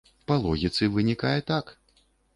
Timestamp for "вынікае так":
0.95-1.65